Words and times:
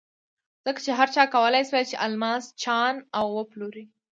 ځکه 0.65 0.79
چې 0.85 0.91
هر 0.99 1.07
چا 1.15 1.23
کولای 1.33 1.63
شول 1.69 1.83
چې 1.91 2.01
الماس 2.05 2.43
چاڼ 2.63 2.93
او 3.17 3.25
وپلوري. 3.37 3.85